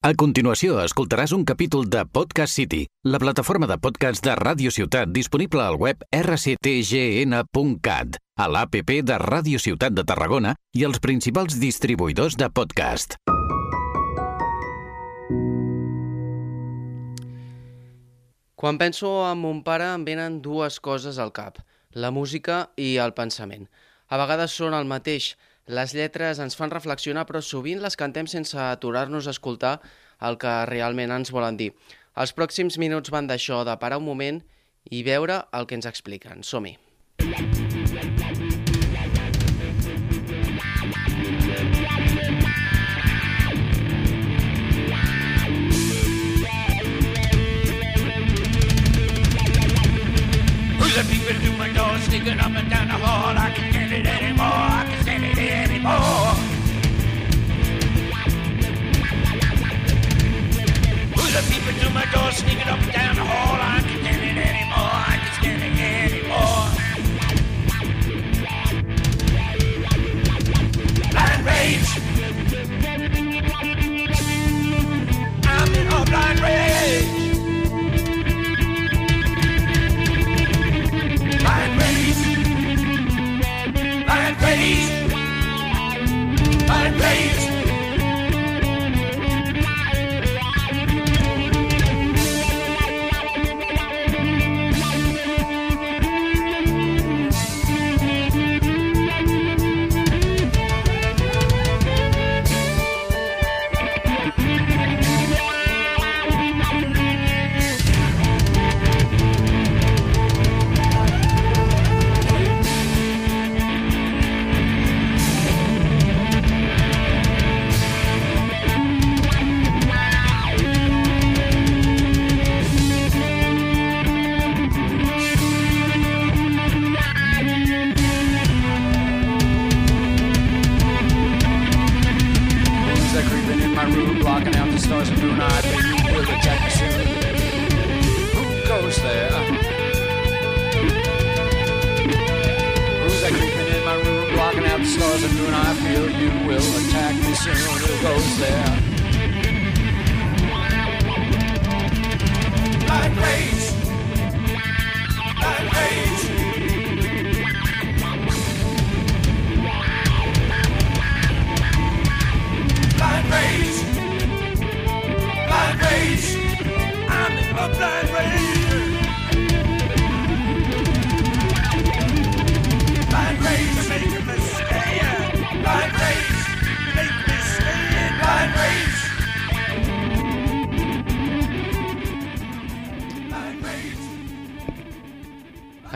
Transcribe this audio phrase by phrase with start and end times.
[0.00, 5.10] A continuació, escoltaràs un capítol de Podcast City, la plataforma de podcast de Ràdio Ciutat
[5.12, 12.38] disponible al web rctgn.cat, a l'APP de Ràdio Ciutat de Tarragona i els principals distribuïdors
[12.40, 13.18] de podcast.
[18.56, 21.60] Quan penso en mon pare em venen dues coses al cap,
[21.92, 23.68] la música i el pensament.
[24.08, 25.34] A vegades són el mateix,
[25.70, 29.78] les lletres ens fan reflexionar però sovint les cantem sense aturar-nos a escoltar
[30.26, 31.72] el que realment ens volen dir.
[32.20, 34.42] Els pròxims minuts van d'això, de parar un moment
[34.90, 36.42] i veure el que ens expliquen.
[36.42, 37.69] Som-hi!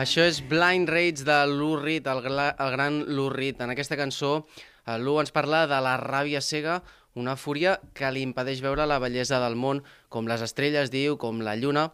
[0.05, 3.57] Això és Blind Rage de Lou Reed, el, el gran Lou Reed.
[3.65, 4.43] En aquesta cançó,
[4.85, 6.75] el Lou ens parla de la ràbia cega,
[7.17, 9.79] una fúria que li impedeix veure la bellesa del món,
[10.13, 11.87] com les estrelles, diu, com la lluna,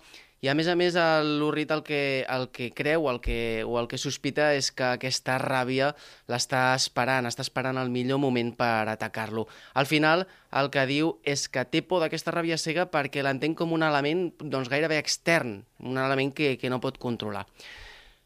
[0.44, 3.78] i a més a més el Reed el que, el que creu el que, o
[3.80, 5.94] el que sospita és que aquesta ràbia
[6.28, 9.46] l'està esperant, està esperant el millor moment per atacar-lo.
[9.72, 13.72] Al final el que diu és que té por d'aquesta ràbia cega perquè l'entén com
[13.72, 17.46] un element doncs, gairebé extern, un element que, que no pot controlar.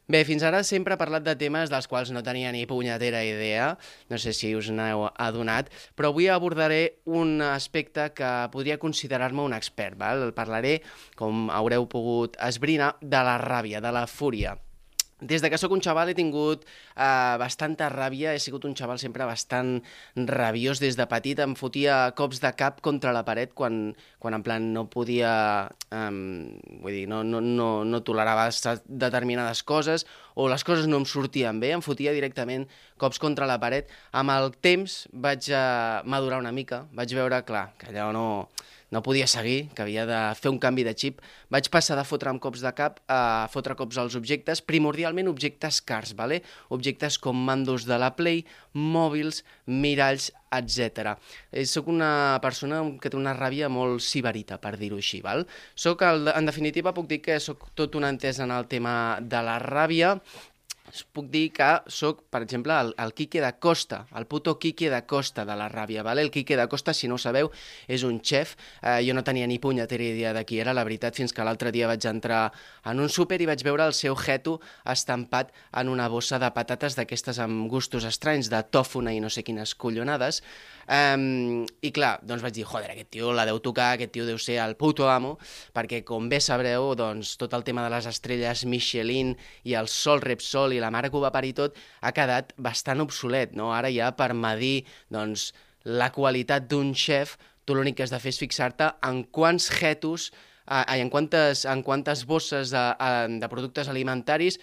[0.07, 3.71] Bé, fins ara sempre he parlat de temes dels quals no tenia ni punyetera idea,
[4.13, 9.57] no sé si us n'heu adonat, però avui abordaré un aspecte que podria considerar-me un
[9.57, 9.97] expert.
[9.97, 10.27] Val?
[10.38, 10.75] Parlaré,
[11.17, 14.53] com haureu pogut esbrinar, de la ràbia, de la fúria.
[15.25, 18.99] Des de que sóc un xaval he tingut eh, bastanta ràbia, he sigut un xaval
[19.01, 19.79] sempre bastant
[20.15, 24.45] rabiós des de petit, em fotia cops de cap contra la paret quan, quan en
[24.45, 25.31] plan no podia,
[25.89, 26.53] um,
[26.83, 28.47] vull dir, no, no, no, no tolerava
[28.85, 30.05] determinades coses
[30.35, 32.67] o les coses no em sortien bé, em fotia directament
[33.01, 33.89] cops contra la paret.
[34.13, 38.28] Amb el temps vaig uh, madurar una mica, vaig veure, clar, que allò no,
[38.91, 41.22] no podia seguir, que havia de fer un canvi de xip,
[41.53, 46.14] vaig passar de fotre'm cops de cap a fotre cops als objectes, primordialment objectes cars,
[46.17, 46.41] vale?
[46.70, 48.43] objectes com mandos de la Play,
[48.73, 51.16] mòbils, miralls, etc.
[51.52, 55.22] Eh, Soc una persona que té una ràbia molt sibarita, per dir-ho així.
[55.26, 55.46] Val?
[55.76, 59.41] Soc, el, en definitiva, puc dir que sóc tot un entès en el tema de
[59.43, 60.16] la ràbia,
[61.03, 65.01] puc dir que sóc, per exemple, el, el Quique da Costa, el puto Quique da
[65.09, 66.21] Costa de la ràbia, vale?
[66.21, 67.51] El Quique da Costa, si no ho sabeu,
[67.87, 68.55] és un xef.
[68.81, 71.73] Eh, jo no tenia ni punyetera idea de qui era, la veritat, fins que l'altre
[71.75, 72.51] dia vaig entrar
[72.85, 76.95] en un súper i vaig veure el seu jeto estampat en una bossa de patates
[76.95, 80.41] d'aquestes amb gustos estranys, de tòfona i no sé quines collonades.
[80.85, 84.37] Um, I clar, doncs vaig dir, joder, aquest tio la deu tocar, aquest tio deu
[84.37, 85.35] ser el puto amo,
[85.73, 89.33] perquè com bé sabreu, doncs tot el tema de les estrelles Michelin
[89.65, 93.02] i el Sol Repsol i la mare que ho va parir tot ha quedat bastant
[93.03, 93.72] obsolet, no?
[93.73, 95.49] Ara ja per medir, doncs,
[95.85, 97.35] la qualitat d'un xef,
[97.66, 100.32] tu l'únic que has de fer és fixar-te en quants jetos,
[100.70, 104.59] eh, en, quantes, en quantes bosses de, eh, de productes alimentaris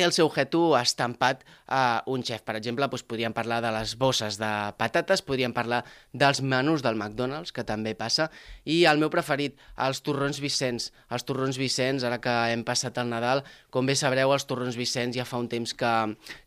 [0.00, 2.40] té el seu jeto estampat a un xef.
[2.46, 4.48] Per exemple, doncs podríem parlar de les bosses de
[4.80, 5.82] patates, podríem parlar
[6.16, 8.30] dels menús del McDonald's, que també passa,
[8.64, 10.88] i el meu preferit, els torrons Vicenç.
[11.12, 15.18] Els torrons Vicenç, ara que hem passat el Nadal, com bé sabreu, els torrons Vicenç
[15.20, 15.92] ja fa un temps que,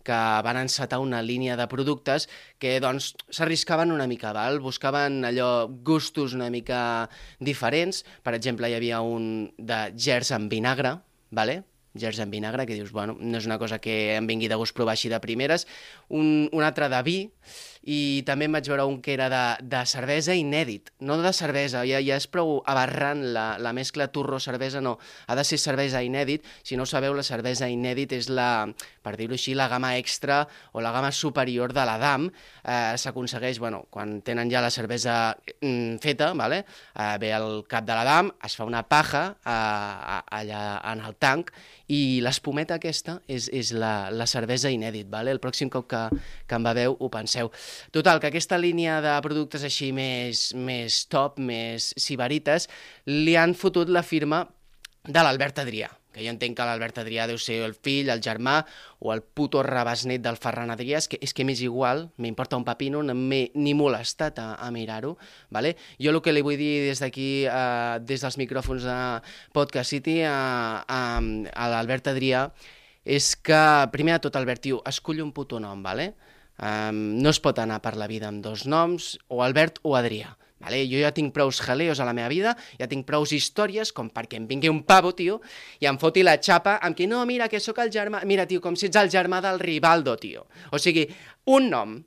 [0.07, 2.27] que van encetar una línia de productes
[2.57, 3.13] que doncs
[3.83, 4.59] una mica, val?
[4.59, 7.09] buscaven allò gustos una mica
[7.39, 8.03] diferents.
[8.23, 10.97] Per exemple, hi havia un de gers amb vinagre,
[11.29, 11.72] vale?
[11.93, 14.75] Gers amb vinagre, que dius, bueno, no és una cosa que em vingui de gust
[14.75, 15.67] provar així de primeres.
[16.09, 17.17] Un, un altre de vi,
[17.83, 21.83] i també em vaig veure un que era de, de cervesa inèdit, no de cervesa,
[21.87, 24.95] ja, ja és prou aberrant la, la mescla turro-cervesa, no,
[25.27, 28.65] ha de ser cervesa inèdit, si no ho sabeu, la cervesa inèdit és la,
[29.03, 32.29] per dir-ho així, la gamma extra o la gamma superior de la DAM,
[32.63, 36.63] eh, s'aconsegueix, bueno, quan tenen ja la cervesa mm, feta, vale?
[36.95, 40.63] eh, ve al cap de la DAM, es fa una paja eh, allà
[40.93, 41.51] en el tanc
[41.93, 45.33] i l'espumeta aquesta és, és la, la cervesa inèdit, vale?
[45.33, 46.03] el pròxim cop que,
[46.47, 47.51] que en beveu ho penseu.
[47.95, 52.69] Total, que aquesta línia de productes així més, més top, més sibarites,
[53.09, 54.45] li han fotut la firma
[55.03, 58.59] de l'Albert Adrià, que jo entenc que l'Albert Adrià deu ser el fill, el germà
[59.03, 62.67] o el puto rebasnet del Ferran Adrià, és que, és que m'és igual, m'importa un
[62.67, 65.15] papino, no m'he ni molestat a, a mirar-ho,
[65.51, 65.75] vale?
[65.99, 68.99] Jo el que li vull dir des d'aquí, eh, des dels micròfons de
[69.57, 70.37] Podcast City a,
[70.87, 72.47] a, a l'Albert Adrià,
[73.03, 76.13] és que, primer de tot, Albert, tio, escull un puto nom, vale?
[76.63, 80.35] Um, no es pot anar per la vida amb dos noms, o Albert o Adrià.
[80.63, 80.83] Vale?
[80.87, 84.39] Jo ja tinc prous jaleos a la meva vida, ja tinc prous històries com perquè
[84.39, 85.41] em vingui un pavo, tio,
[85.83, 88.23] i em foti la xapa amb que no, mira, que sóc el germà...
[88.29, 90.47] Mira, tio, com si ets el germà del Rivaldo, tio.
[90.71, 91.07] O sigui,
[91.51, 91.97] un nom,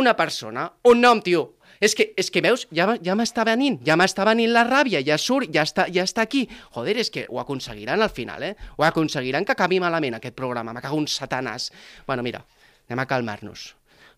[0.00, 1.56] una persona, un nom, tio.
[1.80, 5.16] És que, és que veus, ja, ja m'està venint, ja m'està venint la ràbia, ja
[5.20, 6.44] surt, ja està, ja està aquí.
[6.76, 8.54] Joder, és que ho aconseguiran al final, eh?
[8.76, 11.70] Ho aconseguiran que acabi malament aquest programa, me cago un satanàs.
[12.06, 12.44] Bueno, mira,
[12.88, 13.70] anem a calmar-nos.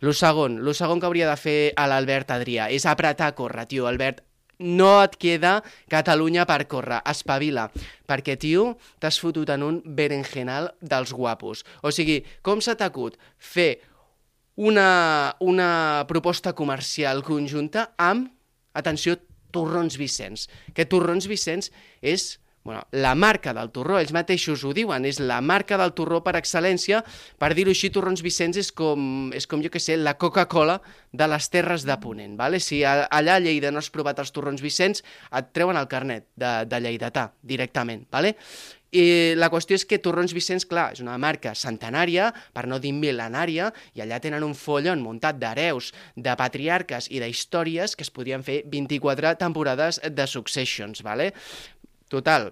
[0.02, 3.68] Lo segon, lo segon que hauria de fer a l'Albert Adrià és apretar a córrer,
[3.70, 3.86] tio.
[3.86, 4.24] Albert,
[4.58, 5.60] no et queda
[5.90, 7.68] Catalunya per córrer, espavila,
[8.10, 11.62] perquè, tio, t'has fotut en un berenjenal dels guapos.
[11.86, 13.76] O sigui, com s'ha t'acut fer
[14.58, 15.70] una, una
[16.10, 18.32] proposta comercial conjunta amb,
[18.74, 19.20] atenció,
[19.52, 21.70] Torrons Vicenç, que Torrons Vicenç
[22.02, 26.20] és bueno, la marca del torró, ells mateixos ho diuen, és la marca del torró
[26.22, 27.02] per excel·lència,
[27.38, 30.78] per dir-ho així, Torrons Vicenç és com, és com jo que sé, la Coca-Cola
[31.12, 32.60] de les Terres de Ponent, vale?
[32.62, 36.28] si a, allà a Lleida no has provat els Torrons Vicenç, et treuen el carnet
[36.38, 38.36] de, de lleidatà directament, vale?
[38.92, 42.92] I la qüestió és que Torrons Vicenç, clar, és una marca centenària, per no dir
[42.92, 48.44] mil·lenària, i allà tenen un follon muntat d'hereus, de patriarques i d'històries que es podrien
[48.44, 51.32] fer 24 temporades de Successions, vale?
[52.12, 52.50] Total,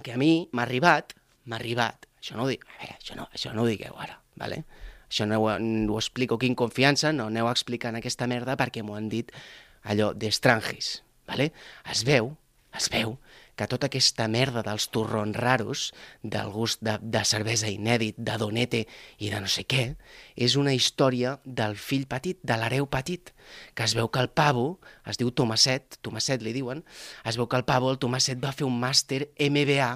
[0.00, 1.12] que a mi m'ha arribat,
[1.44, 4.62] m'ha arribat, això no ho dic, veure, això no, això no ho digueu ara, vale?
[5.10, 8.80] Això no ho, no ho explico aquí en confiança, no aneu explicant aquesta merda perquè
[8.80, 9.34] m'ho han dit
[9.84, 11.50] allò d'estrangis, vale?
[11.92, 12.32] Es veu,
[12.72, 13.18] es veu
[13.56, 15.90] que tota aquesta merda dels torrons raros,
[16.22, 18.84] del gust de, de cervesa inèdit, de donete
[19.18, 19.86] i de no sé què,
[20.36, 23.32] és una història del fill petit, de l'hereu petit,
[23.74, 26.84] que es veu que el pavo, es diu Tomaset, Tomaset li diuen,
[27.24, 29.94] es veu que el pavo, el Tomaset, va fer un màster MBA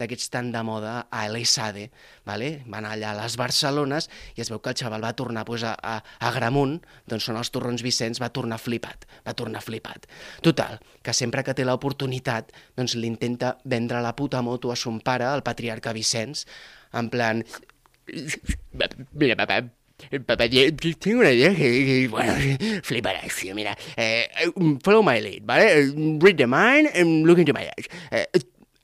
[0.00, 1.88] d'aquests tan de moda a l'ESADE,
[2.26, 2.48] vale?
[2.66, 5.62] va anar allà a les Barcelones i es veu que el xaval va tornar pues,
[5.66, 10.08] a, a, a Gramunt, doncs són els torrons Vicenç, va tornar flipat, va tornar flipat.
[10.42, 15.30] Total, que sempre que té l'oportunitat, doncs l'intenta vendre la puta moto a son pare,
[15.30, 16.44] el patriarca Vicenç,
[16.94, 17.46] en plan...
[19.14, 19.62] Mira, papa,
[20.26, 22.34] Papá, tengo una idea que, bueno,
[22.82, 23.54] fliparás, tío.
[23.54, 24.28] Mira, eh,
[24.82, 25.92] follow my lead, ¿vale?
[26.20, 27.88] Read the mind and look into my eyes.
[28.10, 28.26] Eh,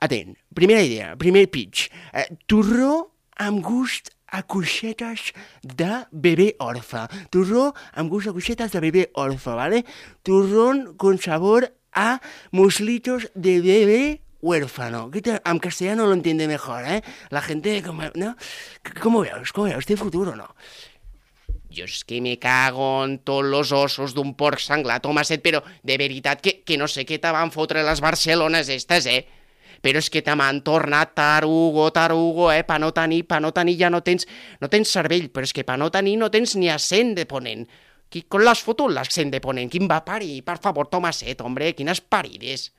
[0.01, 1.89] atent, primera idea, primer pitch.
[2.13, 7.07] Eh, torró amb gust a coixetes de bebé orfe.
[7.31, 9.85] Torró amb gust a coixetes de bebé orfe, ¿vale?
[10.23, 12.21] Turrón con sabor a
[12.53, 15.11] muslitos de bebé huérfano.
[15.11, 17.03] ¿Qué te- En castellano lo entiende mejor, ¿eh?
[17.31, 18.37] La gente, como, ¿no?
[19.03, 19.53] ¿Cómo veus?
[19.53, 19.85] ¿Cómo veus?
[19.85, 20.55] ¿Té futur o no?
[21.71, 25.95] Jo és que me cago en tots los ossos d'un porc sanglat, Tomaset, però de
[26.01, 29.21] veritat que, que no sé què te van fotre les Barcelones estes, eh?
[29.81, 32.65] Però és que te m'han tornat tarugo, tarugo, eh?
[32.69, 34.27] Pa no tenir, pa no tenir ja no tens,
[34.61, 37.65] no tens cervell, però és que pa no tens ni accent de ponent.
[38.11, 39.71] Qui con l'has fotut l'accent de ponent?
[39.71, 40.43] Quin va parir?
[40.43, 42.73] Per favor, Tomaset, hombre, quines parides.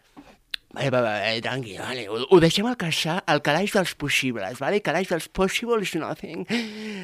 [0.74, 2.04] Vale, vale, vale, tranqui, vale.
[2.08, 4.80] Ho, ho deixem al, caixa, al calaix dels possibles, vale?
[4.84, 6.46] Calaix dels possible is nothing.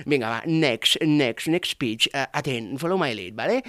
[0.07, 2.07] Vinga, va, next, next, next speech.
[2.13, 3.61] Uh, atent, follow my lead, vale?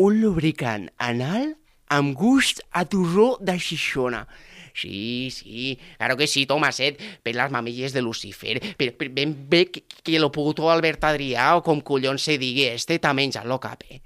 [0.00, 1.54] Un lubricant anal
[1.90, 4.24] amb gust a torró de xixona.
[4.72, 9.64] Sí, sí, claro que sí, Tomaset, per les mamilles de Lucifer, però, però ben bé
[9.68, 13.58] que, que lo puto Albert Adrià o com collons se digui este t'ha menjat lo
[13.60, 14.00] cap, eh?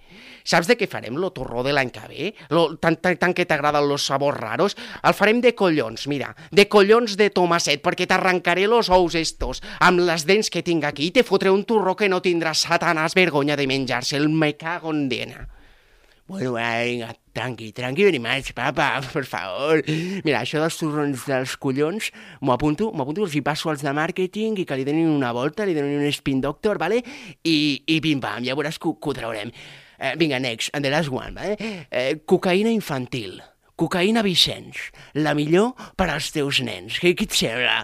[0.44, 2.30] Saps de què farem lo torró de l'any que ve?
[2.52, 4.76] Lo, tant, tant, tant que t'agraden los sabors raros?
[5.02, 10.04] El farem de collons, mira, de collons de Tomaset, perquè t'arrencaré los ous estos amb
[10.04, 13.56] les dents que tinc aquí i te fotré un torró que no tindrà satanàs vergonya
[13.60, 15.48] de menjar-se'l, me cago en dena.
[16.26, 19.82] Bueno, vinga, tranqui, tranqui very much, papa, per favor.
[20.24, 22.10] Mira, això dels torrons dels collons,
[22.40, 25.32] m'ho apunto, m'ho apunto, els hi passo als de màrqueting i que li donin una
[25.36, 27.02] volta, li donin un spin doctor, vale?
[27.42, 27.56] I,
[27.90, 29.52] i pim-pam, ja veuràs que, que ho traurem.
[29.98, 31.58] Eh, vinga, next, and the last one, vale?
[31.90, 33.40] Eh, cocaïna infantil.
[33.74, 37.00] Cocaïna Vicenç, la millor per als teus nens.
[37.02, 37.80] Què, què et sembla?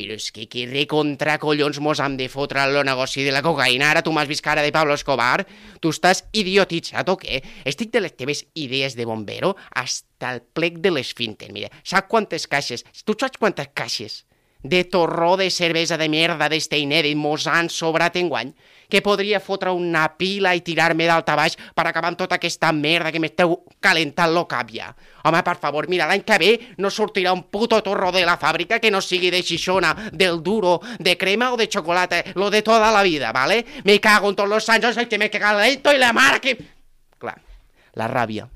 [0.00, 3.90] Però és que què recontra collons mos hem de fotre el negoci de la cocaïna?
[3.92, 5.44] Ara tu m'has vist cara de Pablo Escobar?
[5.80, 7.42] Tu estàs idiotitzat o què?
[7.68, 11.52] Estic de les teves idees de bombero hasta el plec de l'esfínter.
[11.52, 12.86] Mira, saps quantes caixes?
[13.04, 14.22] Tu saps quantes caixes
[14.62, 18.52] de torró de cervesa de merda d'este inèdit mos han sobrat enguany?
[18.90, 22.72] Que podria fotre una pila i tirar-me dalt a baix per acabar amb tota aquesta
[22.74, 24.90] merda que m'esteu calentant lo cap ja.
[25.24, 28.80] Home, per favor, mira, l'any que ve no sortirà un puto torró de la fàbrica
[28.82, 32.90] que no sigui de xixona, del duro, de crema o de xocolata, lo de tota
[32.90, 33.64] la vida, ¿vale?
[33.84, 36.56] Me cago en tots los anys, que me calento i la mare que...
[37.20, 37.38] Clar,
[37.94, 38.48] la ràbia,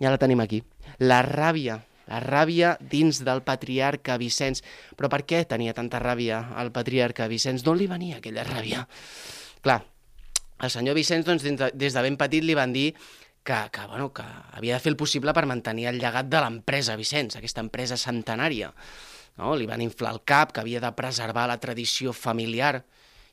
[0.00, 0.62] ja la tenim aquí.
[0.98, 1.80] La ràbia,
[2.10, 4.62] la ràbia dins del patriarca Vicenç.
[4.96, 7.64] Però per què tenia tanta ràbia el patriarca Vicenç?
[7.64, 8.84] D'on li venia aquella ràbia?
[9.64, 9.80] Clar,
[10.62, 12.92] el senyor Vicenç, doncs, des de, des de ben petit li van dir
[13.44, 14.24] que, que, bueno, que
[14.56, 18.72] havia de fer el possible per mantenir el llegat de l'empresa Vicenç, aquesta empresa centenària.
[19.38, 19.54] No?
[19.58, 22.84] Li van inflar el cap, que havia de preservar la tradició familiar.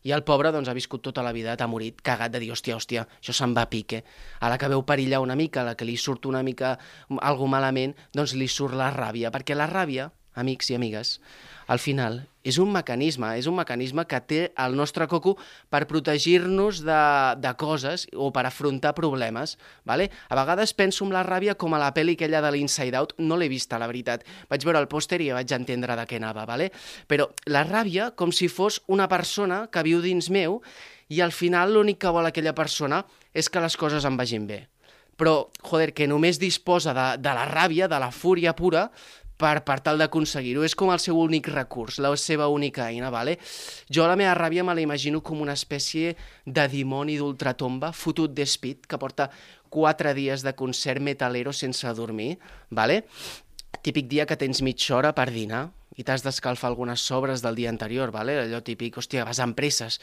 [0.03, 3.05] I el pobre doncs, ha viscut tota la vida atemorit, cagat de dir, hòstia, hòstia,
[3.19, 4.01] això se'n va a pique.
[4.41, 6.77] A la que veu perillar una mica, a la que li surt una mica
[7.21, 11.19] algo malament, doncs li surt la ràbia, perquè la ràbia, amics i amigues,
[11.67, 15.35] al final és un mecanisme, és un mecanisme que té el nostre coco
[15.69, 17.01] per protegir-nos de,
[17.37, 19.57] de coses o per afrontar problemes.
[19.85, 20.09] Vale?
[20.29, 23.37] A vegades penso en la ràbia com a la pel·li aquella de l'Inside Out, no
[23.37, 24.25] l'he vista, la veritat.
[24.49, 26.71] Vaig veure el pòster i ja vaig entendre de què anava, vale?
[27.07, 30.61] però la ràbia com si fos una persona que viu dins meu
[31.11, 34.65] i al final l'únic que vol aquella persona és que les coses em vagin bé.
[35.19, 38.87] Però, joder, que només disposa de, de la ràbia, de la fúria pura,
[39.41, 40.63] per, per tal d'aconseguir-ho.
[40.67, 43.37] És com el seu únic recurs, la seva única eina, vale?
[43.89, 48.85] Jo la meva ràbia me la imagino com una espècie de dimoni d'ultratomba fotut d'espit
[48.87, 49.31] que porta
[49.71, 52.35] quatre dies de concert metalero sense dormir,
[52.69, 53.05] vale?
[53.81, 57.71] Típic dia que tens mitja hora per dinar i t'has d'escalfar algunes sobres del dia
[57.71, 58.37] anterior, vale?
[58.43, 59.99] allò típic, hòstia, vas amb presses,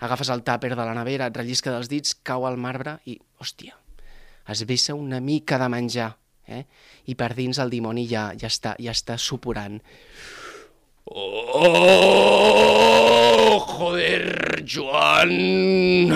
[0.00, 3.76] agafes el tàper de la nevera, et rellisca dels dits, cau al marbre i, hòstia,
[4.52, 6.10] es vessa una mica de menjar,
[6.52, 6.64] eh?
[7.10, 9.80] i per dins el dimoni ja, ja, està, ja està suporant.
[11.04, 11.26] Oh,
[13.66, 16.12] joder, Joan!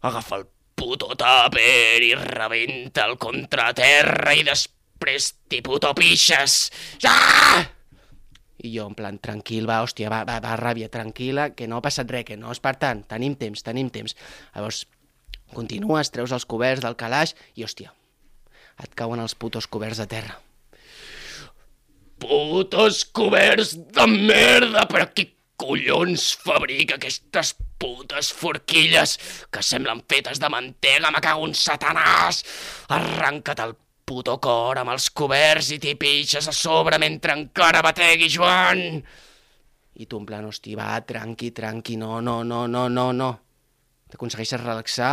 [0.00, 0.46] Agafa el
[0.78, 6.70] puto tàper i rebenta el contraterra i després t'hi puto pixes.
[7.06, 7.66] Ah!
[8.58, 11.84] I jo, en plan, tranquil, va, hòstia, va, va, va, ràbia, tranquil·la, que no ha
[11.84, 14.16] passat res, que no és per tant, tenim temps, tenim temps.
[14.56, 14.86] Llavors,
[15.54, 17.94] continues, treus els coberts del calaix i, hòstia,
[18.82, 20.38] et cauen els putos coberts a terra.
[22.18, 29.16] Putos coberts de merda, però qui collons fabrica aquestes putes forquilles
[29.50, 32.42] que semblen fetes de mantega, me cago en satanàs!
[32.94, 33.74] Arranca't el
[34.08, 39.02] puto cor amb els coberts i t'hi pixes a sobre mentre encara bategui, Joan!
[39.98, 43.32] I tu, en plan, hosti, va, tranqui, tranqui, no, no, no, no, no, no.
[44.08, 45.12] T'aconsegueixes relaxar,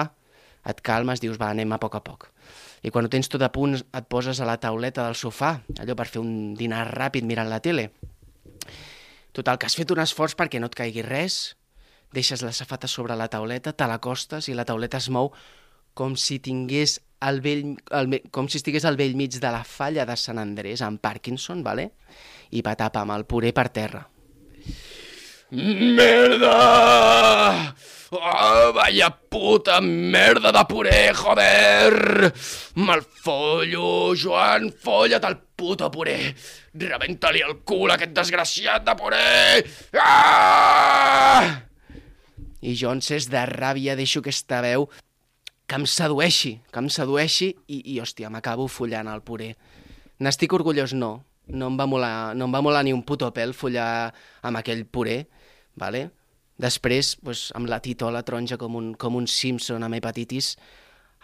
[0.70, 2.30] et calmes, dius, va, anem a poc a poc.
[2.86, 5.96] I quan ho tens tot a punt, et poses a la tauleta del sofà, allò
[5.98, 7.90] per fer un dinar ràpid mirant la tele.
[9.34, 11.56] Total, que has fet un esforç perquè no et caigui res,
[12.14, 15.34] deixes la safata sobre la tauleta, te l'acostes i la tauleta es mou
[15.96, 20.06] com si tingués el vell, el, com si estigués al vell mig de la falla
[20.06, 21.90] de Sant Andrés, amb Parkinson, vale?
[22.52, 24.06] i patapa amb el puré per terra.
[25.52, 26.56] Merda!
[28.12, 32.32] Oh, vaya puta merda de puré, joder!
[32.76, 36.34] Me'l follo, Joan, folla't el puto puré!
[36.74, 39.66] Rebenta-li el cul a aquest desgraciat de puré!
[40.02, 41.62] Ah!
[42.62, 44.90] I jo, encès de ràbia, deixo aquesta veu
[45.70, 49.54] que em sedueixi, que em sedueixi i, i hòstia, m'acabo follant el puré.
[50.22, 51.20] N'estic orgullós, no.
[51.48, 54.14] No em, va molar, no em va molar ni un puto pèl follar
[54.46, 55.26] amb aquell puré,
[55.78, 56.08] vale?
[56.62, 60.56] Després, pues, amb la titola taronja com un, com un Simpson amb hepatitis,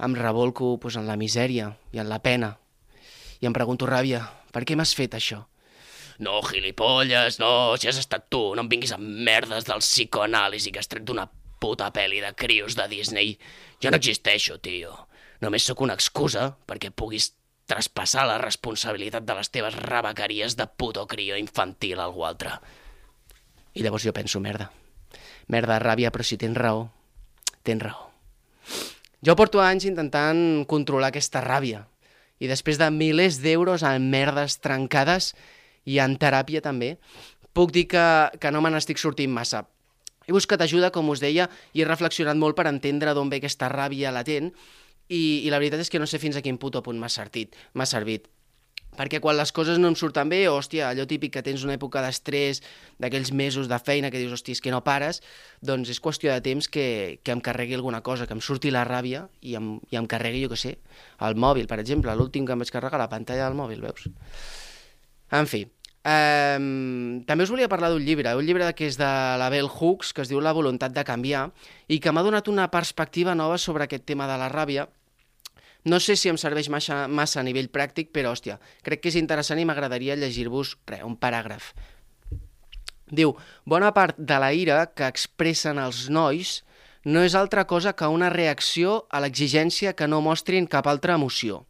[0.02, 2.56] em revolco pues, en la misèria i en la pena.
[3.42, 4.22] I em pregunto, ràbia,
[4.54, 5.42] per què m'has fet això?
[6.22, 10.84] No, gilipolles, no, si has estat tu, no em vinguis amb merdes del psicoanàlisi que
[10.84, 11.26] has tret d'una
[11.62, 13.38] puta pel·li de crios de Disney.
[13.82, 14.94] Jo no existeixo, tio.
[15.42, 17.32] Només sóc una excusa perquè puguis
[17.72, 22.58] traspassar la responsabilitat de les teves rabaqueries de puto crio infantil a algú altre.
[23.74, 24.72] I llavors jo penso, merda.
[25.48, 26.90] Merda, ràbia, però si tens raó.
[27.64, 28.10] Tens raó.
[29.24, 31.86] Jo porto anys intentant controlar aquesta ràbia.
[32.42, 35.32] I després de milers d'euros en merdes trencades
[35.86, 36.96] i en teràpia també,
[37.54, 38.06] puc dir que,
[38.42, 39.64] que no me n'estic sortint massa.
[40.28, 43.70] He buscat ajuda, com us deia, i he reflexionat molt per entendre d'on ve aquesta
[43.72, 44.52] ràbia latent
[45.10, 47.58] i, i la veritat és que no sé fins a quin puto punt m'ha servit.
[47.74, 48.30] M'ha servit
[48.98, 52.02] perquè quan les coses no em surten bé, hòstia, allò típic que tens una època
[52.04, 52.62] d'estrès,
[53.00, 55.22] d'aquells mesos de feina que dius, hòstia, és que no pares,
[55.64, 58.84] doncs és qüestió de temps que, que em carregui alguna cosa, que em surti la
[58.88, 60.78] ràbia i em, i em carregui, jo que sé,
[61.24, 64.10] el mòbil, per exemple, l'últim que em vaig carregar, la pantalla del mòbil, veus?
[65.32, 65.64] En fi,
[66.02, 70.16] Um, també us volia parlar d'un llibre, un llibre que és de la Bell Hooks,
[70.18, 71.52] que es diu La voluntat de canviar,
[71.88, 74.88] i que m'ha donat una perspectiva nova sobre aquest tema de la ràbia,
[75.86, 79.18] no sé si em serveix massa, massa a nivell pràctic, però, hòstia, crec que és
[79.18, 81.72] interessant i m'agradaria llegir-vos un paràgraf.
[83.12, 86.62] Diu, bona part de la ira que expressen els nois
[87.04, 91.66] no és altra cosa que una reacció a l'exigència que no mostrin cap altra emoció.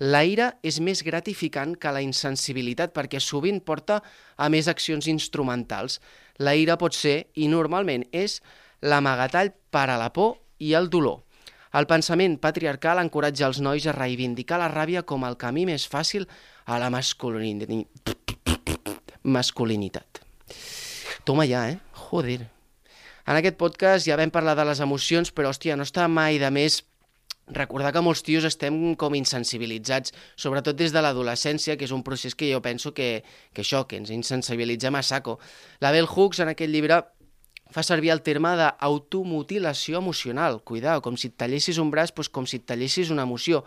[0.00, 3.98] La ira és més gratificant que la insensibilitat perquè sovint porta
[4.40, 6.00] a més accions instrumentals.
[6.40, 8.40] La ira pot ser, i normalment és,
[8.80, 11.20] l'amagatall per a la por i el dolor.
[11.76, 16.24] El pensament patriarcal encoratja els nois a reivindicar la ràbia com el camí més fàcil
[16.64, 16.88] a la
[19.22, 20.24] masculinitat.
[21.28, 21.76] Toma ja, eh?
[22.08, 22.48] Joder.
[23.28, 26.48] En aquest podcast ja vam parlar de les emocions, però, hòstia, no està mai de
[26.50, 26.80] més
[27.54, 32.34] recordar que molts tios estem com insensibilitzats, sobretot des de l'adolescència, que és un procés
[32.34, 33.22] que jo penso que,
[33.54, 35.38] que això, que ens insensibilitzem a saco.
[35.80, 37.02] La Bell Hooks, en aquest llibre,
[37.70, 40.60] fa servir el terme d'automutilació emocional.
[40.66, 43.64] Cuidao, com si et tallessis un braç, doncs com si et tallessis una emoció.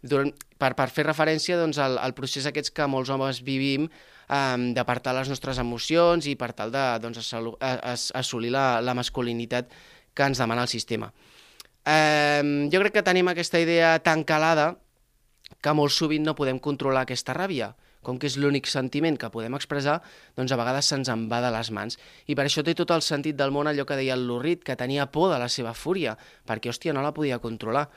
[0.00, 4.70] Durant, per, per fer referència doncs, al, al procés aquests que molts homes vivim um,
[4.76, 7.34] d'apartar les nostres emocions i per tal de doncs,
[8.16, 9.68] assolir la, la masculinitat
[10.14, 11.10] que ens demana el sistema.
[11.88, 14.74] Um, jo crec que tenim aquesta idea tan calada
[15.60, 19.54] que molt sovint no podem controlar aquesta ràbia com que és l'únic sentiment que podem
[19.56, 19.98] expressar,
[20.36, 21.98] doncs a vegades se'ns en va de les mans.
[22.32, 24.76] I per això té tot el sentit del món allò que deia el Lurrit, que
[24.76, 26.16] tenia por de la seva fúria,
[26.48, 27.88] perquè, hòstia, no la podia controlar.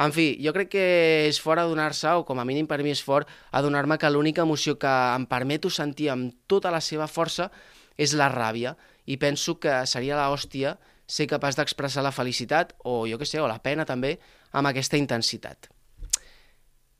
[0.00, 0.84] En fi, jo crec que
[1.26, 4.78] és fort adonar-se, o com a mínim per mi és fort, adonar-me que l'única emoció
[4.78, 7.50] que em permeto sentir amb tota la seva força
[7.98, 8.76] és la ràbia,
[9.10, 10.76] i penso que seria la hòstia
[11.10, 14.16] ser capaç d'expressar la felicitat, o jo que sé, o la pena també,
[14.54, 15.70] amb aquesta intensitat.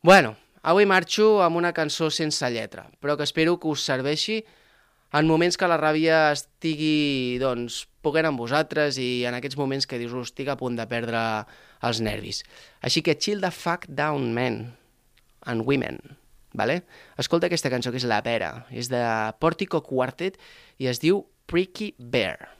[0.02, 4.42] Bueno, Avui marxo amb una cançó sense lletra, però que espero que us serveixi
[5.16, 9.98] en moments que la ràbia estigui, doncs, poguent amb vosaltres i en aquests moments que
[9.98, 11.22] dius, estic a punt de perdre
[11.88, 12.44] els nervis.
[12.84, 14.76] Així que chill the fuck down, men
[15.48, 15.98] and women.
[16.52, 16.82] Vale?
[17.16, 19.00] Escolta aquesta cançó que és La Pera, és de
[19.40, 20.36] Portico Quartet
[20.76, 22.59] i es diu Pricky Bear.